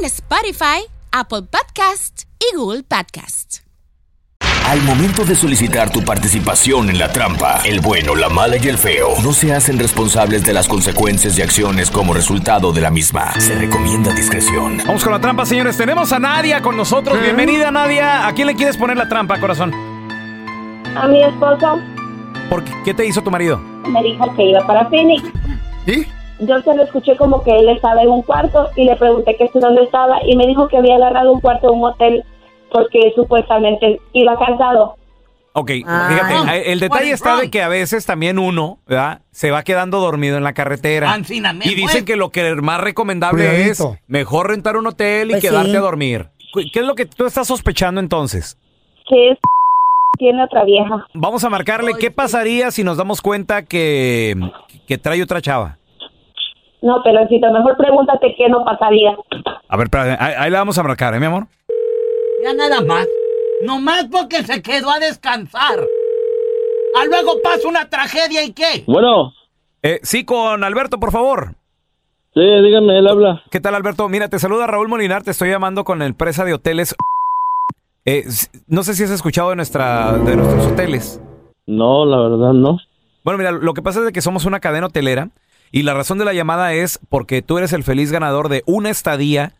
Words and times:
en 0.00 0.06
Spotify, 0.06 0.86
Apple 1.12 1.42
Podcast 1.42 2.22
y 2.38 2.56
Google 2.56 2.82
Podcast. 2.84 3.58
Al 4.66 4.80
momento 4.82 5.24
de 5.24 5.34
solicitar 5.34 5.90
tu 5.90 6.02
participación 6.02 6.88
en 6.88 6.98
la 6.98 7.12
trampa, 7.12 7.60
el 7.66 7.80
bueno, 7.80 8.14
la 8.14 8.30
mala 8.30 8.56
y 8.56 8.66
el 8.68 8.78
feo 8.78 9.10
no 9.22 9.32
se 9.32 9.52
hacen 9.52 9.78
responsables 9.78 10.44
de 10.44 10.54
las 10.54 10.68
consecuencias 10.68 11.38
y 11.38 11.42
acciones 11.42 11.90
como 11.90 12.14
resultado 12.14 12.72
de 12.72 12.80
la 12.80 12.90
misma. 12.90 13.32
Se 13.40 13.54
recomienda 13.56 14.14
discreción. 14.14 14.78
Vamos 14.86 15.04
con 15.04 15.12
la 15.12 15.20
trampa, 15.20 15.44
señores. 15.44 15.76
Tenemos 15.76 16.12
a 16.12 16.18
Nadia 16.18 16.62
con 16.62 16.76
nosotros. 16.76 17.20
Bienvenida, 17.20 17.70
Nadia. 17.70 18.26
¿A 18.26 18.32
quién 18.32 18.46
le 18.46 18.54
quieres 18.54 18.78
poner 18.78 18.96
la 18.96 19.08
trampa, 19.08 19.38
corazón? 19.38 19.74
A 20.96 21.06
mi 21.08 21.22
esposo 21.22 21.78
¿Por 22.48 22.64
qué, 22.64 22.72
¿Qué 22.86 22.94
te 22.94 23.06
hizo 23.06 23.22
tu 23.22 23.30
marido? 23.30 23.58
me 23.58 24.02
dijo 24.02 24.34
que 24.34 24.44
iba 24.44 24.66
para 24.66 24.88
Phoenix. 24.88 25.24
¿Y? 25.86 26.06
Yo 26.40 26.60
se 26.62 26.74
lo 26.74 26.82
escuché 26.84 27.16
como 27.16 27.42
que 27.42 27.58
él 27.58 27.68
estaba 27.68 28.02
en 28.02 28.08
un 28.10 28.22
cuarto 28.22 28.68
y 28.76 28.84
le 28.84 28.96
pregunté 28.96 29.36
que 29.36 29.50
dónde 29.54 29.82
estaba 29.82 30.18
y 30.26 30.36
me 30.36 30.46
dijo 30.46 30.68
que 30.68 30.78
había 30.78 30.96
agarrado 30.96 31.32
un 31.32 31.40
cuarto 31.40 31.72
en 31.72 31.78
un 31.78 31.84
hotel 31.84 32.24
porque 32.72 33.12
supuestamente 33.14 34.00
iba 34.12 34.38
cansado. 34.38 34.96
Ok, 35.52 35.70
Ah. 35.84 36.06
fíjate, 36.08 36.72
el 36.72 36.78
detalle 36.80 37.10
está 37.10 37.36
de 37.36 37.50
que 37.50 37.60
a 37.62 37.68
veces 37.68 38.06
también 38.06 38.38
uno, 38.38 38.78
¿verdad? 38.86 39.22
Se 39.32 39.50
va 39.50 39.64
quedando 39.64 39.98
dormido 39.98 40.36
en 40.36 40.44
la 40.44 40.52
carretera. 40.52 41.12
Ancina, 41.12 41.52
me 41.52 41.64
Y 41.66 41.74
dicen 41.74 41.88
fue. 41.90 42.04
que 42.04 42.16
lo 42.16 42.30
que 42.30 42.54
más 42.54 42.80
recomendable 42.80 43.46
Cuidadito. 43.48 43.94
es 43.94 44.00
mejor 44.06 44.48
rentar 44.48 44.76
un 44.76 44.86
hotel 44.86 45.28
y 45.28 45.32
Pues 45.32 45.42
quedarte 45.42 45.70
sí. 45.72 45.76
a 45.76 45.80
dormir. 45.80 46.28
¿Qué 46.72 46.80
es 46.80 46.86
lo 46.86 46.94
que 46.94 47.04
tú 47.06 47.26
estás 47.26 47.48
sospechando 47.48 48.00
entonces? 48.00 48.56
Que 49.08 49.32
es 49.32 49.38
tiene 50.18 50.44
otra 50.44 50.64
vieja. 50.64 51.06
Vamos 51.14 51.42
a 51.44 51.50
marcarle, 51.50 51.94
¿qué 51.98 52.10
pasaría 52.10 52.70
si 52.70 52.84
nos 52.84 52.96
damos 52.98 53.20
cuenta 53.22 53.64
que, 53.64 54.36
que 54.86 54.98
trae 54.98 55.22
otra 55.22 55.40
chava? 55.40 55.78
No, 56.82 57.02
pero 57.04 57.26
si 57.28 57.38
mejor 57.38 57.76
pregúntate 57.76 58.34
qué 58.36 58.48
no 58.48 58.64
pasaría. 58.64 59.16
A 59.68 59.76
ver, 59.76 59.86
espérate, 59.86 60.16
ahí, 60.22 60.34
ahí 60.36 60.50
le 60.50 60.56
vamos 60.56 60.78
a 60.78 60.82
marcar, 60.82 61.14
¿eh, 61.14 61.20
mi 61.20 61.26
amor? 61.26 61.46
Ya 62.42 62.54
nada 62.54 62.80
más. 62.80 63.06
Nomás 63.62 64.06
porque 64.10 64.42
se 64.42 64.62
quedó 64.62 64.90
a 64.90 64.98
descansar. 64.98 65.78
A 66.98 67.04
luego 67.04 67.40
pasa 67.42 67.68
una 67.68 67.88
tragedia 67.88 68.42
y 68.42 68.52
qué. 68.52 68.84
Bueno. 68.86 69.32
Eh, 69.82 70.00
sí, 70.02 70.24
con 70.24 70.64
Alberto, 70.64 70.98
por 70.98 71.12
favor. 71.12 71.54
Sí, 72.34 72.40
dígame, 72.40 72.98
él 72.98 73.06
habla. 73.08 73.42
¿Qué 73.50 73.60
tal, 73.60 73.74
Alberto? 73.74 74.08
Mira, 74.08 74.28
te 74.28 74.38
saluda 74.38 74.66
Raúl 74.66 74.88
Molinar, 74.88 75.22
te 75.22 75.32
estoy 75.32 75.50
llamando 75.50 75.84
con 75.84 75.98
la 75.98 76.06
empresa 76.06 76.44
de 76.44 76.54
hoteles. 76.54 76.94
Eh, 78.04 78.24
no 78.66 78.82
sé 78.82 78.94
si 78.94 79.04
has 79.04 79.10
escuchado 79.10 79.50
de, 79.50 79.56
nuestra, 79.56 80.12
de 80.12 80.36
nuestros 80.36 80.66
hoteles. 80.66 81.20
No, 81.66 82.06
la 82.06 82.18
verdad 82.18 82.52
no. 82.52 82.78
Bueno, 83.24 83.38
mira, 83.38 83.52
lo 83.52 83.74
que 83.74 83.82
pasa 83.82 83.98
es 84.00 84.06
de 84.06 84.12
que 84.12 84.22
somos 84.22 84.46
una 84.46 84.60
cadena 84.60 84.86
hotelera 84.86 85.30
y 85.72 85.82
la 85.82 85.94
razón 85.94 86.18
de 86.18 86.24
la 86.24 86.32
llamada 86.32 86.72
es 86.74 86.98
porque 87.08 87.42
tú 87.42 87.58
eres 87.58 87.72
el 87.72 87.84
feliz 87.84 88.10
ganador 88.10 88.48
de 88.48 88.62
una 88.66 88.90
estadía 88.90 89.54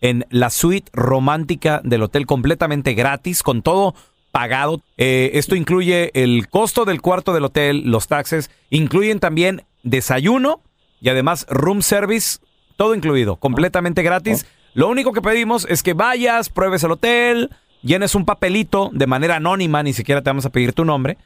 en 0.00 0.26
la 0.30 0.50
suite 0.50 0.90
romántica 0.92 1.80
del 1.82 2.02
hotel 2.02 2.26
completamente 2.26 2.94
gratis, 2.94 3.42
con 3.42 3.62
todo 3.62 3.94
pagado. 4.30 4.82
Eh, 4.96 5.30
esto 5.34 5.56
incluye 5.56 6.10
el 6.14 6.48
costo 6.48 6.84
del 6.84 7.00
cuarto 7.00 7.32
del 7.32 7.44
hotel, 7.44 7.82
los 7.86 8.06
taxes, 8.06 8.50
incluyen 8.70 9.18
también 9.18 9.62
desayuno 9.82 10.60
y 11.00 11.08
además 11.08 11.46
room 11.48 11.82
service, 11.82 12.38
todo 12.76 12.94
incluido, 12.94 13.36
completamente 13.36 14.02
gratis. 14.02 14.46
Lo 14.74 14.88
único 14.88 15.12
que 15.12 15.22
pedimos 15.22 15.66
es 15.70 15.82
que 15.82 15.94
vayas, 15.94 16.50
pruebes 16.50 16.84
el 16.84 16.92
hotel, 16.92 17.50
llenes 17.82 18.14
un 18.14 18.26
papelito 18.26 18.90
de 18.92 19.06
manera 19.06 19.36
anónima, 19.36 19.82
ni 19.82 19.94
siquiera 19.94 20.22
te 20.22 20.30
vamos 20.30 20.44
a 20.44 20.50
pedir 20.50 20.74
tu 20.74 20.84
nombre, 20.84 21.16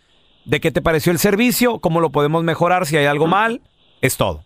de 0.45 0.61
qué 0.61 0.71
te 0.71 0.81
pareció 0.81 1.11
el 1.12 1.19
servicio, 1.19 1.81
cómo 1.81 2.01
lo 2.01 2.11
podemos 2.11 2.45
mejorar, 2.45 2.87
si 2.87 2.97
hay 2.97 3.07
algo 3.07 3.27
mal, 3.27 3.61
es 4.00 4.16
todo. 4.16 4.43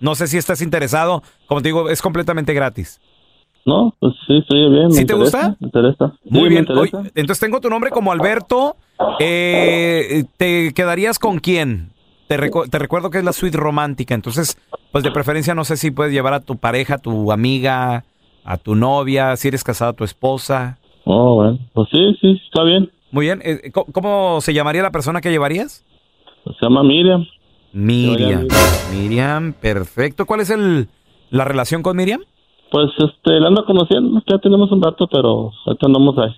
No 0.00 0.14
sé 0.14 0.26
si 0.26 0.36
estás 0.36 0.60
interesado, 0.62 1.22
como 1.46 1.62
te 1.62 1.68
digo, 1.68 1.88
es 1.88 2.02
completamente 2.02 2.52
gratis. 2.52 3.00
No, 3.64 3.94
pues 3.98 4.12
sí, 4.26 4.36
estoy 4.38 4.70
bien. 4.70 4.86
me 4.88 4.92
¿Sí 4.92 5.04
te 5.06 5.14
interesa, 5.14 5.48
gusta? 5.48 5.56
Me 5.58 5.66
interesa. 5.66 6.12
Muy 6.24 6.48
bien. 6.48 6.60
interesa. 6.68 6.98
Oye, 6.98 7.10
entonces 7.14 7.40
tengo 7.40 7.60
tu 7.60 7.68
nombre 7.68 7.90
como 7.90 8.12
Alberto. 8.12 8.76
Eh, 9.18 10.24
¿Te 10.36 10.72
quedarías 10.72 11.18
con 11.18 11.38
quién? 11.40 11.90
Te, 12.28 12.38
recu- 12.38 12.68
te 12.70 12.78
recuerdo 12.78 13.10
que 13.10 13.18
es 13.18 13.24
la 13.24 13.32
suite 13.32 13.56
romántica, 13.56 14.14
entonces, 14.14 14.56
pues 14.92 15.02
de 15.04 15.10
preferencia 15.12 15.54
no 15.54 15.64
sé 15.64 15.76
si 15.76 15.90
puedes 15.90 16.12
llevar 16.12 16.32
a 16.34 16.40
tu 16.40 16.56
pareja, 16.56 16.94
a 16.94 16.98
tu 16.98 17.30
amiga, 17.32 18.04
a 18.44 18.56
tu 18.56 18.74
novia, 18.74 19.36
si 19.36 19.48
eres 19.48 19.62
casada, 19.64 19.92
a 19.92 19.94
tu 19.94 20.04
esposa. 20.04 20.78
Oh, 21.04 21.36
bueno. 21.36 21.58
Pues 21.72 21.88
sí, 21.90 22.16
sí, 22.20 22.40
está 22.46 22.62
bien. 22.64 22.90
Muy 23.12 23.26
bien. 23.26 23.40
Eh, 23.44 23.70
¿cómo- 23.72 23.86
¿Cómo 23.92 24.40
se 24.40 24.52
llamaría 24.54 24.82
la 24.82 24.90
persona 24.90 25.20
que 25.20 25.30
llevarías? 25.30 25.84
Se 26.44 26.52
llama 26.62 26.82
Miriam. 26.82 27.24
Miriam. 27.72 28.46
Miriam, 28.92 29.52
perfecto. 29.52 30.26
¿Cuál 30.26 30.40
es 30.40 30.50
el, 30.50 30.88
la 31.30 31.44
relación 31.44 31.82
con 31.82 31.96
Miriam? 31.96 32.20
Pues 32.70 32.90
este, 32.98 33.38
la 33.40 33.48
ando 33.48 33.64
conociendo. 33.64 34.22
Ya 34.26 34.38
tenemos 34.38 34.70
un 34.72 34.82
rato, 34.82 35.06
pero 35.10 35.52
ahorita 35.66 35.86
andamos 35.86 36.18
ahí. 36.18 36.34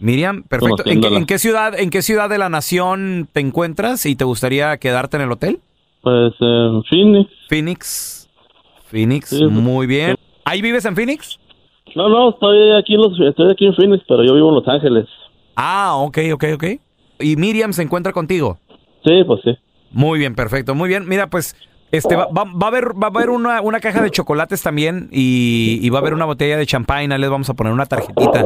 Miriam, 0.00 0.42
perfecto. 0.42 0.82
¿En 0.86 1.00
qué, 1.00 1.08
Conociéndola. 1.08 1.18
en 1.18 1.26
qué 1.26 1.38
ciudad, 1.38 1.80
en 1.80 1.90
qué 1.90 2.02
ciudad 2.02 2.28
de 2.28 2.38
la 2.38 2.48
nación 2.48 3.28
te 3.32 3.40
encuentras 3.40 4.04
y 4.06 4.16
te 4.16 4.24
gustaría 4.24 4.76
quedarte 4.78 5.16
en 5.16 5.22
el 5.22 5.32
hotel? 5.32 5.60
Pues 6.02 6.34
en 6.40 6.82
Phoenix. 6.84 7.30
Phoenix. 7.48 8.28
Phoenix, 8.86 9.28
Sí, 9.30 9.44
muy 9.46 9.86
bien. 9.86 10.16
¿Ahí 10.44 10.60
vives 10.60 10.84
en 10.84 10.94
Phoenix? 10.94 11.38
No, 11.94 12.08
no, 12.08 12.30
estoy 12.30 12.72
aquí, 12.72 12.94
en 12.94 13.00
los, 13.00 13.18
estoy 13.20 13.50
aquí 13.50 13.66
en 13.66 13.74
Phoenix, 13.74 14.04
pero 14.06 14.24
yo 14.24 14.34
vivo 14.34 14.48
en 14.50 14.54
Los 14.56 14.68
Ángeles. 14.68 15.06
Ah, 15.56 15.94
ok, 15.96 16.18
ok, 16.34 16.44
ok. 16.54 16.64
¿Y 17.20 17.36
Miriam 17.36 17.72
se 17.72 17.82
encuentra 17.82 18.12
contigo? 18.12 18.58
Sí, 19.04 19.24
pues 19.24 19.40
sí. 19.44 19.56
Muy 19.92 20.18
bien, 20.18 20.34
perfecto. 20.34 20.74
Muy 20.74 20.88
bien. 20.88 21.06
Mira, 21.08 21.28
pues 21.28 21.54
este 21.90 22.16
va, 22.16 22.26
va- 22.26 22.44
va 22.44 22.66
a 22.66 22.68
haber 22.68 22.88
va 23.00 23.08
a 23.08 23.10
haber 23.10 23.30
una, 23.30 23.60
una 23.60 23.78
caja 23.80 24.00
de 24.02 24.10
chocolates 24.10 24.62
también 24.62 25.08
y, 25.12 25.78
y 25.82 25.90
va 25.90 25.98
a 25.98 26.00
haber 26.00 26.14
una 26.14 26.24
botella 26.24 26.56
de 26.56 26.64
champagne. 26.66 27.12
Ahí 27.14 27.20
Les 27.20 27.30
vamos 27.30 27.48
a 27.50 27.54
poner 27.54 27.72
una 27.72 27.86
tarjetita. 27.86 28.44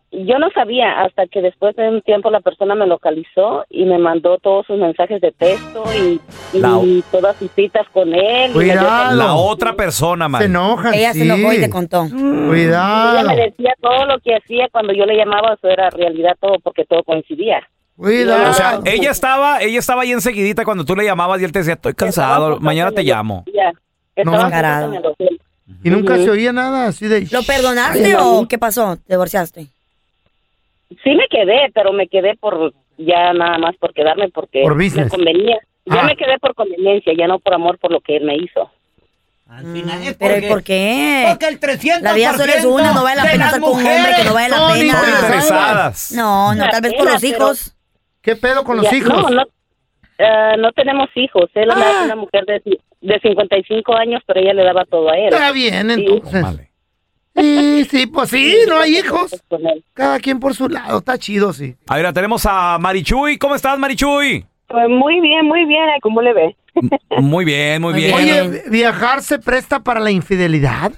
Yo 0.10 0.40
no 0.40 0.50
sabía 0.52 1.02
hasta 1.02 1.28
que 1.28 1.42
después 1.42 1.76
de 1.76 1.90
un 1.90 2.02
tiempo 2.02 2.32
la 2.32 2.40
persona 2.40 2.76
me 2.76 2.88
localizó 2.88 3.66
y 3.70 3.84
me 3.86 3.98
mandó 3.98 4.38
todos 4.40 4.66
sus 4.66 4.80
mensajes 4.80 5.20
de 5.20 5.32
texto 5.34 5.84
y, 5.94 6.20
y 6.58 6.60
La- 6.60 6.80
todas 7.12 7.36
sus 7.36 7.52
citas 7.52 7.86
con 7.92 8.14
él. 8.16 8.52
y 8.52 8.58
me 8.58 8.64
dio- 8.64 8.74
Cuidado. 8.74 9.16
La 9.18 9.36
otra 9.36 9.74
persona, 9.74 10.26
Se 10.26 10.30
Mari. 10.30 10.46
enojan. 10.46 10.94
Ella 10.94 11.12
sí. 11.14 11.20
se 11.20 11.26
enojó 11.26 11.54
y 11.54 11.60
te 11.60 11.70
contó. 11.70 12.04
Ella 12.06 12.48
Cuidado. 12.48 13.28
me 13.28 13.36
decía 13.36 13.74
todo 13.82 14.06
lo 14.06 14.18
que 14.20 14.34
hacía 14.36 14.70
cuando 14.72 14.94
yo 14.94 15.06
le 15.06 15.18
llamaba, 15.18 15.54
eso 15.54 15.68
era 15.68 15.90
realidad 15.90 16.36
todo 16.40 16.58
porque 16.64 16.86
todo 16.86 17.04
coincidía. 17.04 17.68
Cuidado. 17.98 18.52
O 18.52 18.54
sea, 18.54 18.80
ella 18.86 19.12
estaba, 19.12 19.62
ella 19.62 19.80
estaba 19.80 20.04
ahí 20.04 20.12
enseguidita 20.12 20.64
cuando 20.64 20.86
tú 20.86 20.96
le 20.96 21.04
llamabas 21.04 21.42
y 21.42 21.46
él 21.46 21.52
te 21.52 21.60
decía, 21.60 21.74
estoy 21.74 21.94
cansado, 21.96 22.50
Estaba 22.50 22.60
mañana 22.60 22.92
te 22.92 23.04
llamo. 23.04 23.44
Ya, 23.54 23.72
hotel. 25.04 25.42
y 25.84 25.90
nunca 25.90 26.16
se 26.18 26.30
oía 26.30 26.54
nada 26.54 26.88
así 26.88 27.08
de. 27.08 27.28
¿Lo 27.32 27.44
perdonaste 27.44 28.16
o 28.18 28.48
qué 28.48 28.58
pasó? 28.58 28.98
¿Te 28.98 29.14
divorciaste? 29.14 29.68
Sí 31.04 31.10
me 31.16 31.28
quedé, 31.30 31.72
pero 31.74 31.92
me 31.92 32.08
quedé 32.08 32.36
por 32.38 32.74
ya 32.98 33.34
nada 33.34 33.58
más 33.58 33.76
por 33.78 33.94
quedarme 33.94 34.30
porque 34.30 34.62
Por 34.64 34.76
me 34.76 34.86
business. 34.86 35.10
convenía. 35.12 35.58
Yo 35.86 36.00
Ah. 36.00 36.04
me 36.04 36.16
quedé 36.16 36.38
por 36.40 36.54
conveniencia, 36.56 37.14
ya 37.18 37.28
no 37.28 37.40
por 37.40 37.54
amor 37.54 37.78
por 37.80 37.92
lo 37.92 38.00
que 38.02 38.18
él 38.18 38.26
me 38.26 38.36
hizo. 38.36 38.70
Al 39.50 39.66
final 39.74 40.02
es 40.04 40.16
¿Pero 40.16 40.34
porque, 40.36 40.48
por 40.50 40.64
qué? 40.64 41.26
porque 41.30 41.48
el 41.48 41.60
300% 41.60 42.02
La 42.02 42.14
vida 42.14 42.34
solo 42.34 42.52
es 42.52 42.66
una, 42.66 42.92
no 42.94 43.04
vale 43.04 43.22
la 43.24 43.32
pena 43.32 43.46
estar 43.46 43.62
con 43.62 43.70
un 43.72 43.78
hombre 43.78 44.14
que 44.18 44.24
no 44.26 44.34
vale 44.34 44.50
la 44.50 44.68
pena. 44.74 45.04
Interesadas. 45.22 46.12
No, 46.12 46.54
no, 46.54 46.70
tal 46.70 46.82
vez 46.82 46.94
por 46.96 47.06
los 47.12 47.22
Pero- 47.22 47.36
hijos. 47.38 47.74
¿Qué 48.28 48.36
pedo 48.36 48.66
con 48.66 48.76
los 48.76 48.90
Ya- 48.92 48.98
hijos? 48.98 49.14
No, 49.24 49.30
no, 49.30 49.44
eh, 50.18 50.58
no 50.60 50.72
tenemos 50.74 51.08
hijos. 51.16 51.50
Él 51.56 51.70
Ah. 51.72 51.80
es 52.02 52.06
una 52.08 52.16
mujer 52.18 52.44
de, 52.46 52.62
de 53.00 53.20
55 53.22 53.96
años, 53.96 54.22
pero 54.28 54.42
ella 54.42 54.54
le 54.54 54.66
daba 54.66 54.84
todo 54.84 55.10
a 55.10 55.18
él. 55.18 55.30
Está 55.34 55.54
bien, 55.54 55.88
Sí. 55.96 56.06
entonces. 56.06 56.42
Vale. 56.44 56.72
Sí, 57.38 57.86
sí, 57.86 58.08
pues 58.08 58.30
sí, 58.32 58.54
no 58.68 58.80
hay 58.80 58.98
hijos. 58.98 59.42
Cada 59.94 60.20
quien 60.20 60.40
por 60.42 60.56
su 60.56 60.68
lado, 60.68 60.98
está 60.98 61.18
chido, 61.18 61.54
sí. 61.54 61.76
A 61.88 61.96
ver, 61.96 62.12
tenemos 62.12 62.46
a 62.46 62.78
Marichuy. 62.80 63.38
¿Cómo 63.38 63.56
estás, 63.56 63.80
Marichuy? 63.80 64.46
Pues 64.68 64.90
muy 64.90 65.22
bien, 65.22 65.46
muy 65.46 65.64
bien. 65.66 65.86
¿Cómo 66.02 66.22
le 66.22 66.34
ve? 66.34 66.56
Muy 67.22 67.46
bien, 67.46 67.82
muy 67.82 67.94
bien. 67.94 68.14
Oye, 68.14 68.64
¿viajar 68.70 69.22
se 69.22 69.40
presta 69.40 69.80
para 69.84 70.00
la 70.02 70.12
infidelidad? 70.12 70.92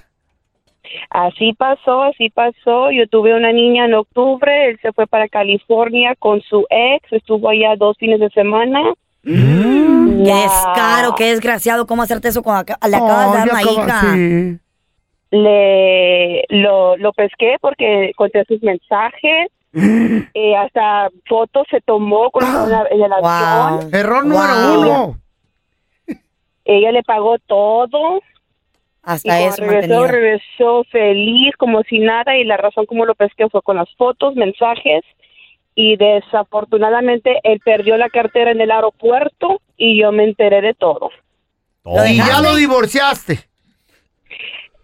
Así 1.10 1.52
pasó, 1.54 2.02
así 2.02 2.30
pasó. 2.30 2.90
Yo 2.90 3.06
tuve 3.08 3.34
una 3.34 3.52
niña 3.52 3.84
en 3.86 3.94
octubre. 3.94 4.68
Él 4.70 4.78
se 4.82 4.92
fue 4.92 5.06
para 5.06 5.28
California 5.28 6.14
con 6.18 6.40
su 6.42 6.66
ex. 6.70 7.12
Estuvo 7.12 7.48
allá 7.48 7.76
dos 7.76 7.96
fines 7.98 8.20
de 8.20 8.30
semana. 8.30 8.80
Qué 9.24 10.24
Ya. 10.24 10.42
descaro, 10.42 11.14
qué 11.16 11.26
desgraciado. 11.26 11.86
¿Cómo 11.86 12.02
hacerte 12.02 12.28
eso 12.28 12.42
con 12.42 12.56
aca- 12.56 12.78
le 12.88 12.96
acabas 12.96 13.32
de 13.32 13.38
dar 13.38 13.48
una 13.50 13.62
hija? 13.62 14.00
sí. 14.14 14.58
Le 15.32 16.44
lo, 16.48 16.96
lo 16.96 17.12
pesqué 17.12 17.56
porque 17.60 18.12
conté 18.16 18.44
sus 18.46 18.62
mensajes. 18.62 19.48
Eh, 20.34 20.56
hasta 20.56 21.08
fotos 21.26 21.64
se 21.70 21.80
tomó 21.80 22.30
con 22.30 22.42
una, 22.44 22.84
en 22.90 23.02
el 23.02 23.12
avión. 23.12 23.80
Wow. 23.80 23.90
Error 23.92 24.24
número 24.26 24.52
Wow. 24.52 24.80
uno. 24.80 25.16
Ella 26.64 26.92
le 26.92 27.02
pagó 27.02 27.36
todo. 27.46 28.20
Y 29.02 29.10
Hasta 29.10 29.28
cuando 29.38 29.48
eso, 29.48 29.64
regresó, 29.64 30.06
regresó 30.06 30.84
feliz, 30.90 31.56
como 31.56 31.82
si 31.84 31.98
nada, 32.00 32.36
y 32.36 32.44
la 32.44 32.56
razón 32.58 32.86
como 32.86 33.06
lo 33.06 33.14
pesqué 33.14 33.48
fue 33.48 33.62
con 33.62 33.76
las 33.76 33.88
fotos, 33.96 34.34
mensajes, 34.36 35.02
y 35.74 35.96
desafortunadamente 35.96 37.40
él 37.44 37.60
perdió 37.64 37.96
la 37.96 38.10
cartera 38.10 38.50
en 38.50 38.60
el 38.60 38.70
aeropuerto 38.70 39.62
y 39.76 39.98
yo 40.00 40.12
me 40.12 40.24
enteré 40.24 40.60
de 40.60 40.74
todo. 40.74 41.10
Lo 41.84 42.06
Y 42.06 42.16
ya 42.18 42.40
lo 42.42 42.54
divorciaste. 42.56 43.38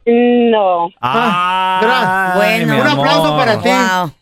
No, 0.07 0.89
Ah, 1.01 1.81
gracias. 1.83 2.37
Bueno. 2.37 2.81
Un 2.83 2.87
aplauso 2.99 3.25
amor. 3.27 3.39
para 3.39 3.61
ti. 3.61 3.69
Wow. 3.69 4.13